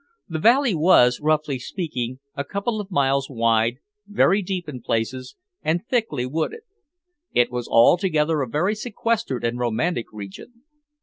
[0.27, 3.75] The valley was, roughly speaking, a couple of miles wide,
[4.07, 6.61] very deep in places, and thickly wooded.
[7.33, 10.63] It was altogether a very sequestered and romantic region.